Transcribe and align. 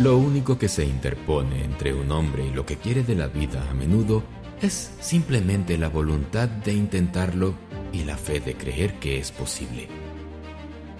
Lo 0.00 0.18
único 0.18 0.58
que 0.58 0.68
se 0.68 0.84
interpone 0.84 1.64
entre 1.64 1.94
un 1.94 2.10
hombre 2.10 2.44
y 2.44 2.50
lo 2.50 2.66
que 2.66 2.76
quiere 2.76 3.04
de 3.04 3.14
la 3.14 3.28
vida 3.28 3.70
a 3.70 3.74
menudo 3.74 4.24
es 4.60 4.92
simplemente 5.00 5.78
la 5.78 5.88
voluntad 5.88 6.48
de 6.48 6.72
intentarlo 6.72 7.54
y 7.92 8.02
la 8.02 8.16
fe 8.16 8.40
de 8.40 8.54
creer 8.54 8.94
que 8.98 9.18
es 9.18 9.30
posible. 9.30 9.88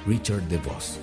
Richard 0.07 0.43
DeVos 0.43 1.01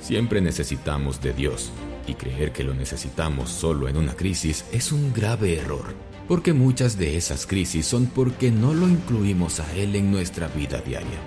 Siempre 0.00 0.40
necesitamos 0.40 1.20
de 1.22 1.32
Dios, 1.32 1.72
y 2.06 2.14
creer 2.14 2.52
que 2.52 2.62
lo 2.62 2.74
necesitamos 2.74 3.50
solo 3.50 3.88
en 3.88 3.96
una 3.96 4.14
crisis 4.14 4.64
es 4.70 4.92
un 4.92 5.12
grave 5.12 5.58
error, 5.58 5.94
porque 6.28 6.52
muchas 6.52 6.98
de 6.98 7.16
esas 7.16 7.46
crisis 7.46 7.86
son 7.86 8.06
porque 8.06 8.50
no 8.50 8.74
lo 8.74 8.88
incluimos 8.88 9.60
a 9.60 9.72
Él 9.74 9.94
en 9.94 10.10
nuestra 10.10 10.48
vida 10.48 10.80
diaria. 10.80 11.18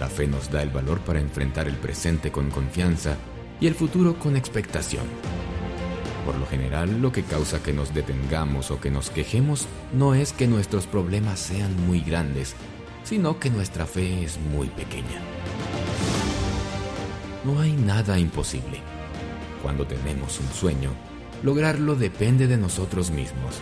La 0.00 0.08
fe 0.08 0.26
nos 0.26 0.50
da 0.50 0.62
el 0.62 0.70
valor 0.70 1.00
para 1.00 1.20
enfrentar 1.20 1.68
el 1.68 1.76
presente 1.76 2.30
con 2.32 2.50
confianza 2.50 3.16
y 3.60 3.66
el 3.66 3.74
futuro 3.74 4.18
con 4.18 4.36
expectación. 4.36 5.04
Por 6.24 6.36
lo 6.36 6.46
general, 6.46 7.00
lo 7.00 7.10
que 7.10 7.22
causa 7.22 7.62
que 7.62 7.72
nos 7.72 7.94
detengamos 7.94 8.70
o 8.70 8.80
que 8.80 8.90
nos 8.90 9.10
quejemos 9.10 9.66
no 9.94 10.14
es 10.14 10.32
que 10.32 10.46
nuestros 10.46 10.86
problemas 10.86 11.40
sean 11.40 11.74
muy 11.86 12.00
grandes, 12.00 12.54
sino 13.02 13.38
que 13.38 13.48
nuestra 13.48 13.86
fe 13.86 14.24
es 14.24 14.38
muy 14.38 14.68
pequeña. 14.68 15.22
No 17.44 17.60
hay 17.60 17.72
nada 17.72 18.18
imposible. 18.18 18.80
Cuando 19.62 19.86
tenemos 19.86 20.40
un 20.40 20.48
sueño, 20.48 20.90
lograrlo 21.42 21.94
depende 21.94 22.46
de 22.46 22.56
nosotros 22.56 23.10
mismos, 23.10 23.56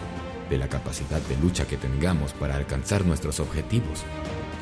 de 0.49 0.59
la 0.59 0.69
capacidad 0.69 1.21
de 1.21 1.37
lucha 1.37 1.67
que 1.67 1.77
tengamos 1.77 2.33
para 2.33 2.57
alcanzar 2.57 3.05
nuestros 3.05 3.39
objetivos. 3.41 4.05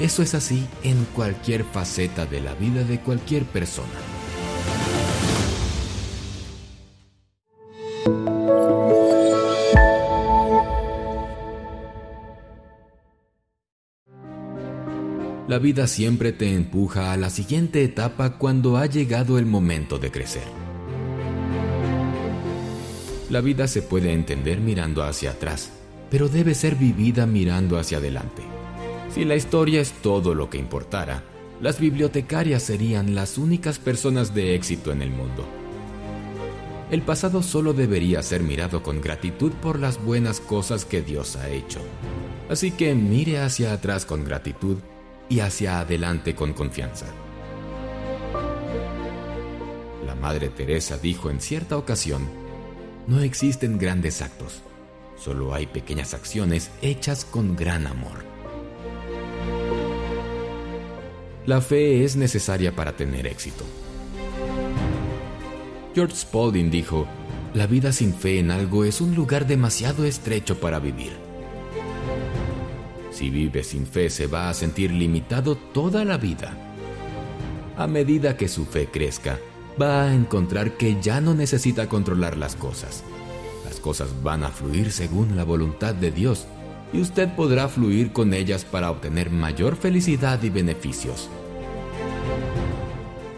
Eso 0.00 0.22
es 0.22 0.34
así 0.34 0.66
en 0.82 1.04
cualquier 1.14 1.64
faceta 1.64 2.26
de 2.26 2.40
la 2.40 2.54
vida 2.54 2.82
de 2.82 2.98
cualquier 3.00 3.44
persona. 3.44 4.13
La 15.54 15.60
vida 15.60 15.86
siempre 15.86 16.32
te 16.32 16.52
empuja 16.52 17.12
a 17.12 17.16
la 17.16 17.30
siguiente 17.30 17.84
etapa 17.84 18.38
cuando 18.38 18.76
ha 18.76 18.86
llegado 18.86 19.38
el 19.38 19.46
momento 19.46 20.00
de 20.00 20.10
crecer. 20.10 20.42
La 23.30 23.40
vida 23.40 23.68
se 23.68 23.80
puede 23.80 24.12
entender 24.12 24.58
mirando 24.58 25.04
hacia 25.04 25.30
atrás, 25.30 25.70
pero 26.10 26.28
debe 26.28 26.56
ser 26.56 26.74
vivida 26.74 27.26
mirando 27.26 27.78
hacia 27.78 27.98
adelante. 27.98 28.42
Si 29.14 29.24
la 29.24 29.36
historia 29.36 29.80
es 29.80 29.92
todo 29.92 30.34
lo 30.34 30.50
que 30.50 30.58
importara, 30.58 31.22
las 31.60 31.78
bibliotecarias 31.78 32.64
serían 32.64 33.14
las 33.14 33.38
únicas 33.38 33.78
personas 33.78 34.34
de 34.34 34.56
éxito 34.56 34.90
en 34.90 35.02
el 35.02 35.10
mundo. 35.10 35.46
El 36.90 37.02
pasado 37.02 37.44
solo 37.44 37.74
debería 37.74 38.24
ser 38.24 38.42
mirado 38.42 38.82
con 38.82 39.00
gratitud 39.00 39.52
por 39.62 39.78
las 39.78 40.02
buenas 40.02 40.40
cosas 40.40 40.84
que 40.84 41.00
Dios 41.00 41.36
ha 41.36 41.48
hecho. 41.48 41.78
Así 42.48 42.72
que 42.72 42.92
mire 42.96 43.38
hacia 43.38 43.72
atrás 43.72 44.04
con 44.04 44.24
gratitud 44.24 44.78
y 45.28 45.40
hacia 45.40 45.80
adelante 45.80 46.34
con 46.34 46.52
confianza. 46.52 47.06
La 50.06 50.14
Madre 50.14 50.48
Teresa 50.48 50.98
dijo 50.98 51.30
en 51.30 51.40
cierta 51.40 51.76
ocasión, 51.76 52.28
no 53.06 53.20
existen 53.20 53.78
grandes 53.78 54.22
actos, 54.22 54.62
solo 55.16 55.54
hay 55.54 55.66
pequeñas 55.66 56.14
acciones 56.14 56.70
hechas 56.82 57.24
con 57.24 57.56
gran 57.56 57.86
amor. 57.86 58.24
La 61.46 61.60
fe 61.60 62.04
es 62.04 62.16
necesaria 62.16 62.74
para 62.74 62.96
tener 62.96 63.26
éxito. 63.26 63.64
George 65.94 66.16
Spalding 66.16 66.70
dijo, 66.70 67.06
la 67.52 67.66
vida 67.66 67.92
sin 67.92 68.14
fe 68.14 68.38
en 68.38 68.50
algo 68.50 68.84
es 68.84 69.00
un 69.00 69.14
lugar 69.14 69.46
demasiado 69.46 70.04
estrecho 70.04 70.58
para 70.58 70.80
vivir. 70.80 71.12
Si 73.14 73.30
vive 73.30 73.62
sin 73.62 73.86
fe 73.86 74.10
se 74.10 74.26
va 74.26 74.50
a 74.50 74.54
sentir 74.54 74.90
limitado 74.90 75.54
toda 75.54 76.04
la 76.04 76.16
vida. 76.16 76.52
A 77.76 77.86
medida 77.86 78.36
que 78.36 78.48
su 78.48 78.64
fe 78.64 78.88
crezca, 78.90 79.38
va 79.80 80.02
a 80.02 80.14
encontrar 80.14 80.76
que 80.76 81.00
ya 81.00 81.20
no 81.20 81.32
necesita 81.32 81.88
controlar 81.88 82.36
las 82.36 82.56
cosas. 82.56 83.04
Las 83.64 83.78
cosas 83.78 84.08
van 84.24 84.42
a 84.42 84.48
fluir 84.48 84.90
según 84.90 85.36
la 85.36 85.44
voluntad 85.44 85.94
de 85.94 86.10
Dios 86.10 86.46
y 86.92 87.00
usted 87.00 87.28
podrá 87.36 87.68
fluir 87.68 88.12
con 88.12 88.34
ellas 88.34 88.64
para 88.64 88.90
obtener 88.90 89.30
mayor 89.30 89.76
felicidad 89.76 90.42
y 90.42 90.50
beneficios. 90.50 91.28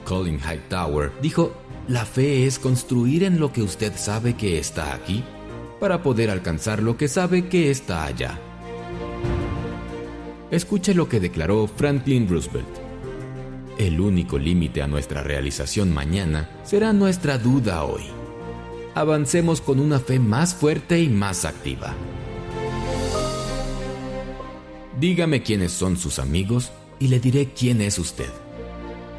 Colin 0.07 0.41
Hightower 0.41 1.13
dijo, 1.21 1.53
la 1.87 2.07
fe 2.07 2.47
es 2.47 2.59
construir 2.59 3.25
en 3.25 3.39
lo 3.39 3.53
que 3.53 3.61
usted 3.61 3.93
sabe 3.95 4.37
que 4.37 4.59
está 4.59 4.95
aquí 4.95 5.23
para 5.81 6.03
poder 6.03 6.31
alcanzar 6.31 6.83
lo 6.83 6.97
que 6.97 7.09
sabe 7.09 7.49
que 7.49 7.71
está 7.71 8.07
allá. 8.07 8.41
Escuche 10.51 10.95
lo 10.95 11.09
que 11.09 11.19
declaró 11.19 11.67
Franklin 11.67 12.29
Roosevelt. 12.29 12.69
El 13.79 14.01
único 14.01 14.39
límite 14.39 14.81
a 14.81 14.87
nuestra 14.87 15.23
realización 15.23 15.93
mañana 15.93 16.49
será 16.65 16.93
nuestra 16.93 17.37
duda 17.37 17.83
hoy. 17.83 18.03
Avancemos 18.95 19.61
con 19.61 19.81
una 19.81 19.99
fe 19.99 20.21
más 20.21 20.55
fuerte 20.55 21.01
y 21.01 21.09
más 21.09 21.45
activa. 21.45 21.95
Dígame 25.01 25.43
quiénes 25.43 25.73
son 25.73 25.97
sus 25.97 26.19
amigos 26.19 26.71
y 27.01 27.09
le 27.09 27.19
diré 27.21 27.53
quién 27.53 27.83
es 27.83 27.99
usted. 27.99 28.31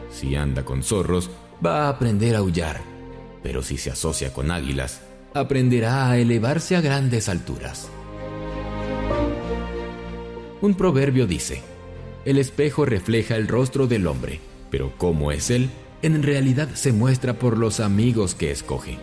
Si 0.09 0.35
anda 0.35 0.63
con 0.63 0.81
zorros, 0.81 1.29
va 1.63 1.85
a 1.85 1.89
aprender 1.89 2.35
a 2.35 2.39
aullar, 2.39 2.81
pero 3.43 3.61
si 3.61 3.77
se 3.77 3.91
asocia 3.91 4.33
con 4.33 4.49
águilas, 4.49 5.01
aprenderá 5.33 6.09
a 6.09 6.17
elevarse 6.17 6.75
a 6.75 6.81
grandes 6.81 7.29
alturas. 7.29 7.89
Un 10.61 10.73
proverbio 10.73 11.27
dice, 11.27 11.61
el 12.25 12.37
espejo 12.39 12.85
refleja 12.85 13.35
el 13.35 13.47
rostro 13.47 13.87
del 13.87 14.07
hombre, 14.07 14.39
pero 14.71 14.91
cómo 14.97 15.31
es 15.31 15.51
él, 15.51 15.69
en 16.01 16.23
realidad 16.23 16.69
se 16.73 16.91
muestra 16.91 17.37
por 17.37 17.57
los 17.57 17.79
amigos 17.79 18.35
que 18.35 18.51
escoge. 18.51 18.97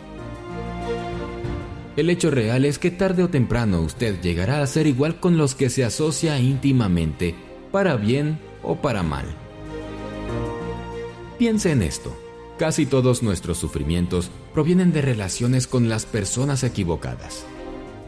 El 1.97 2.11
hecho 2.11 2.31
real 2.33 2.65
es 2.65 2.81
que 2.81 2.91
tarde 2.91 3.23
o 3.23 3.29
temprano 3.29 3.81
usted 3.81 4.21
llegará 4.21 4.63
a 4.63 4.67
ser 4.67 4.89
igual 4.89 5.21
con 5.21 5.37
los 5.37 5.55
que 5.55 5.71
se 5.71 5.85
asocia 5.85 6.39
íntimamente, 6.41 7.37
para 7.71 7.97
bien 7.97 8.41
o 8.65 8.77
para 8.77 9.05
mal. 9.05 9.27
Piense 11.39 11.71
en 11.71 11.83
esto. 11.83 12.17
Casi 12.59 12.87
todos 12.87 13.23
nuestros 13.23 13.59
sufrimientos 13.59 14.31
provienen 14.53 14.93
de 14.93 15.03
relaciones 15.03 15.67
con 15.67 15.89
las 15.89 16.05
personas 16.05 16.65
equivocadas. 16.65 17.45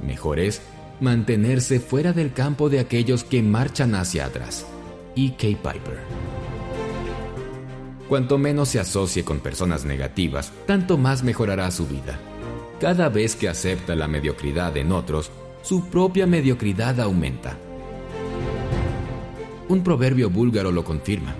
Mejor 0.04 0.40
es 0.40 0.62
mantenerse 1.00 1.80
fuera 1.80 2.12
del 2.12 2.32
campo 2.32 2.68
de 2.68 2.80
aquellos 2.80 3.24
que 3.24 3.42
marchan 3.42 3.94
hacia 3.94 4.26
atrás. 4.26 4.66
E.K. 5.14 5.46
Piper. 5.46 5.98
Cuanto 8.08 8.38
menos 8.38 8.68
se 8.68 8.78
asocie 8.78 9.24
con 9.24 9.40
personas 9.40 9.84
negativas, 9.84 10.52
tanto 10.66 10.96
más 10.96 11.22
mejorará 11.24 11.70
su 11.70 11.86
vida. 11.86 12.18
Cada 12.80 13.08
vez 13.08 13.34
que 13.34 13.48
acepta 13.48 13.96
la 13.96 14.06
mediocridad 14.06 14.76
en 14.76 14.92
otros, 14.92 15.30
su 15.62 15.88
propia 15.88 16.26
mediocridad 16.26 17.00
aumenta. 17.00 17.58
Un 19.68 19.82
proverbio 19.82 20.30
búlgaro 20.30 20.70
lo 20.70 20.84
confirma. 20.84 21.34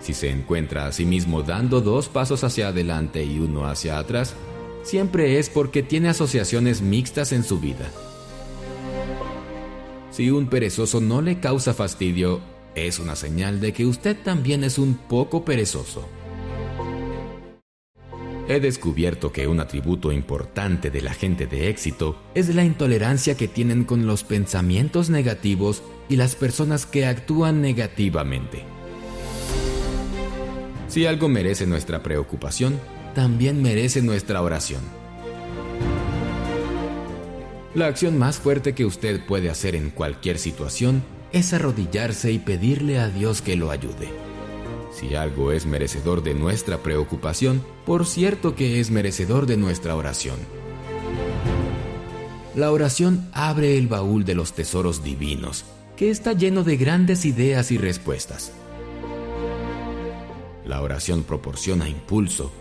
Si 0.00 0.14
se 0.14 0.30
encuentra 0.30 0.86
a 0.86 0.92
sí 0.92 1.04
mismo 1.04 1.42
dando 1.42 1.80
dos 1.80 2.08
pasos 2.08 2.42
hacia 2.44 2.68
adelante 2.68 3.22
y 3.24 3.38
uno 3.38 3.66
hacia 3.66 3.98
atrás, 3.98 4.34
siempre 4.82 5.38
es 5.38 5.50
porque 5.50 5.82
tiene 5.82 6.08
asociaciones 6.08 6.80
mixtas 6.80 7.32
en 7.32 7.44
su 7.44 7.60
vida. 7.60 7.90
Si 10.12 10.30
un 10.30 10.48
perezoso 10.48 11.00
no 11.00 11.22
le 11.22 11.40
causa 11.40 11.72
fastidio, 11.72 12.40
es 12.74 12.98
una 12.98 13.16
señal 13.16 13.60
de 13.60 13.72
que 13.72 13.86
usted 13.86 14.14
también 14.14 14.62
es 14.62 14.78
un 14.78 14.94
poco 14.94 15.42
perezoso. 15.42 16.06
He 18.46 18.60
descubierto 18.60 19.32
que 19.32 19.48
un 19.48 19.58
atributo 19.58 20.12
importante 20.12 20.90
de 20.90 21.00
la 21.00 21.14
gente 21.14 21.46
de 21.46 21.70
éxito 21.70 22.20
es 22.34 22.54
la 22.54 22.62
intolerancia 22.62 23.38
que 23.38 23.48
tienen 23.48 23.84
con 23.84 24.04
los 24.04 24.22
pensamientos 24.22 25.08
negativos 25.08 25.82
y 26.10 26.16
las 26.16 26.36
personas 26.36 26.84
que 26.84 27.06
actúan 27.06 27.62
negativamente. 27.62 28.64
Si 30.88 31.06
algo 31.06 31.30
merece 31.30 31.66
nuestra 31.66 32.02
preocupación, 32.02 32.78
también 33.14 33.62
merece 33.62 34.02
nuestra 34.02 34.42
oración. 34.42 35.01
La 37.74 37.86
acción 37.86 38.18
más 38.18 38.38
fuerte 38.38 38.74
que 38.74 38.84
usted 38.84 39.24
puede 39.24 39.48
hacer 39.48 39.74
en 39.74 39.88
cualquier 39.88 40.38
situación 40.38 41.02
es 41.32 41.54
arrodillarse 41.54 42.30
y 42.30 42.38
pedirle 42.38 42.98
a 42.98 43.08
Dios 43.08 43.40
que 43.40 43.56
lo 43.56 43.70
ayude. 43.70 44.10
Si 44.92 45.14
algo 45.14 45.52
es 45.52 45.64
merecedor 45.64 46.22
de 46.22 46.34
nuestra 46.34 46.82
preocupación, 46.82 47.64
por 47.86 48.04
cierto 48.04 48.54
que 48.54 48.78
es 48.78 48.90
merecedor 48.90 49.46
de 49.46 49.56
nuestra 49.56 49.96
oración. 49.96 50.36
la 52.54 52.70
oración 52.70 53.30
abre 53.32 53.78
el 53.78 53.88
baúl 53.88 54.26
de 54.26 54.34
los 54.34 54.52
tesoros 54.52 55.02
divinos, 55.02 55.64
que 55.96 56.10
está 56.10 56.34
lleno 56.34 56.64
de 56.64 56.76
grandes 56.76 57.24
ideas 57.24 57.70
y 57.72 57.78
respuestas. 57.78 58.52
La 60.66 60.82
oración 60.82 61.22
proporciona 61.22 61.88
impulso, 61.88 62.52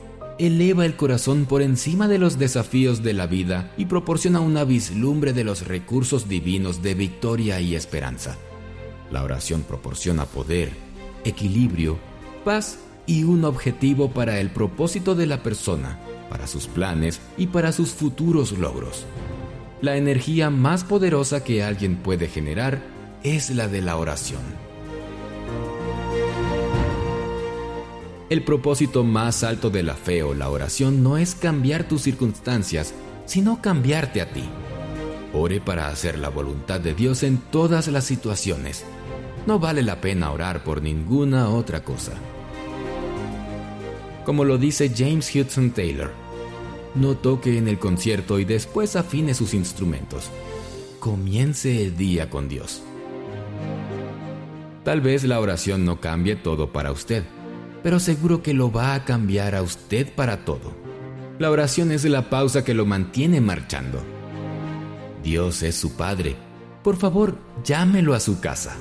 eleva 0.42 0.88
el 0.88 0.96
corazón 0.96 1.46
por 1.46 1.62
encima 1.62 2.08
de 2.08 2.18
los 2.18 2.40
desafíos 2.40 3.04
de 3.04 3.14
la 3.14 3.28
vida 3.28 3.72
y 3.78 3.86
proporciona 3.86 4.40
una 4.40 4.64
vislumbre 4.64 5.34
de 5.34 5.44
los 5.44 5.68
recursos 5.68 6.28
divinos 6.28 6.82
de 6.82 6.96
victoria 6.96 7.62
y 7.62 7.76
esperanza. 7.76 8.38
La 9.12 9.24
oración 9.24 9.62
proporciona 9.62 10.26
poder, 10.26 10.72
equilibrio, 11.26 12.00
paz 12.44 12.80
y 13.06 13.24
un 13.24 13.46
objetivo 13.46 14.12
para 14.12 14.40
el 14.40 14.50
propósito 14.50 15.14
de 15.14 15.28
la 15.28 15.44
persona, 15.44 16.00
para 16.28 16.48
sus 16.48 16.66
planes 16.66 17.22
y 17.38 17.48
para 17.48 17.72
sus 17.72 17.92
futuros 17.92 18.58
logros. 18.58 19.06
La 19.82 19.96
energía 19.96 20.50
más 20.50 20.84
poderosa 20.84 21.44
que 21.44 21.64
alguien 21.64 21.98
puede 21.98 22.28
generar 22.28 22.82
es 23.22 23.52
la 23.52 23.68
de 23.68 23.82
la 23.84 23.98
oración. 23.98 24.70
El 28.31 28.44
propósito 28.44 29.04
más 29.04 29.44
alto 29.44 29.69
de 29.69 29.83
la 29.83 29.94
fe 29.94 30.24
o 30.24 30.33
la 30.33 30.50
oración 30.50 31.04
no 31.04 31.18
es 31.18 31.36
cambiar 31.36 31.86
tus 31.89 32.04
circunstancias, 32.04 32.94
sino 33.25 33.62
cambiarte 33.62 34.22
a 34.22 34.31
ti. 34.31 34.45
Ore 35.33 35.60
para 35.60 35.89
hacer 35.89 36.18
la 36.18 36.30
voluntad 36.30 36.80
de 36.80 36.94
Dios 36.94 37.24
en 37.24 37.39
todas 37.39 37.89
las 37.89 38.06
situaciones. 38.06 38.86
No 39.45 39.60
vale 39.60 39.81
la 39.81 40.00
pena 40.00 40.31
orar 40.31 40.63
por 40.63 40.81
ninguna 40.81 41.50
otra 41.50 41.83
cosa. 41.83 42.13
Como 44.24 44.45
lo 44.45 44.57
dice 44.57 44.89
James 44.95 45.36
Hudson 45.36 45.72
Taylor, 45.72 46.13
no 46.95 47.18
toque 47.18 47.57
en 47.57 47.68
el 47.68 47.80
concierto 47.80 48.39
y 48.39 48.45
después 48.45 48.95
afine 48.95 49.33
sus 49.33 49.54
instrumentos. 49.54 50.30
Comience 51.01 51.83
el 51.83 51.98
día 51.98 52.30
con 52.30 52.48
Dios. 52.48 52.81
Tal 54.86 55.01
vez 55.01 55.25
la 55.25 55.42
oración 55.42 55.83
no 55.83 56.00
cambie 56.00 56.38
todo 56.38 56.72
para 56.72 56.94
usted, 56.94 57.25
pero 57.83 58.00
seguro 58.00 58.44
que 58.44 58.54
lo 58.54 58.72
va 58.72 58.94
a 58.94 59.06
cambiar 59.06 59.56
a 59.56 59.62
usted 59.62 60.13
para 60.13 60.45
todo. 60.45 60.74
La 61.39 61.50
oración 61.50 61.92
es 61.92 62.06
la 62.06 62.30
pausa 62.30 62.63
que 62.63 62.74
lo 62.74 62.86
mantiene 62.86 63.42
marchando. 63.42 64.04
Dios 65.24 65.63
es 65.63 65.75
su 65.75 65.95
Padre. 65.95 66.36
Por 66.83 66.98
favor, 66.98 67.38
llámelo 67.63 68.13
a 68.13 68.19
su 68.19 68.39
casa. 68.39 68.75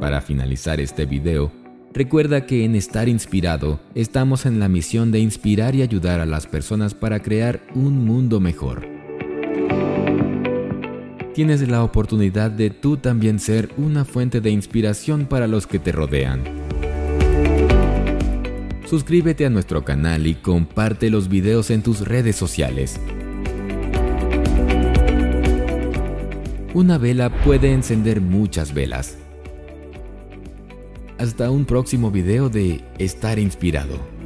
Para 0.00 0.20
finalizar 0.20 0.80
este 0.80 1.04
video, 1.04 1.52
recuerda 1.92 2.46
que 2.46 2.64
en 2.64 2.74
Estar 2.74 3.08
Inspirado 3.08 3.80
estamos 3.94 4.46
en 4.46 4.58
la 4.58 4.68
misión 4.68 5.12
de 5.12 5.20
inspirar 5.20 5.74
y 5.74 5.82
ayudar 5.82 6.20
a 6.20 6.26
las 6.26 6.46
personas 6.46 6.94
para 6.94 7.20
crear 7.20 7.60
un 7.74 8.04
mundo 8.04 8.40
mejor. 8.40 8.97
Tienes 11.38 11.68
la 11.68 11.84
oportunidad 11.84 12.50
de 12.50 12.68
tú 12.68 12.96
también 12.96 13.38
ser 13.38 13.70
una 13.76 14.04
fuente 14.04 14.40
de 14.40 14.50
inspiración 14.50 15.26
para 15.26 15.46
los 15.46 15.68
que 15.68 15.78
te 15.78 15.92
rodean. 15.92 16.42
Suscríbete 18.84 19.46
a 19.46 19.48
nuestro 19.48 19.84
canal 19.84 20.26
y 20.26 20.34
comparte 20.34 21.10
los 21.10 21.28
videos 21.28 21.70
en 21.70 21.84
tus 21.84 22.00
redes 22.00 22.34
sociales. 22.34 22.98
Una 26.74 26.98
vela 26.98 27.30
puede 27.44 27.72
encender 27.72 28.20
muchas 28.20 28.74
velas 28.74 29.16
hasta 31.18 31.52
un 31.52 31.66
próximo 31.66 32.10
video 32.10 32.48
de 32.48 32.82
Estar 32.98 33.38
Inspirado. 33.38 34.17